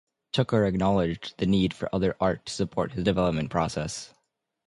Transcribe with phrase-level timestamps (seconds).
[0.31, 4.15] Tooker acknowledged the need for other art to support his development process.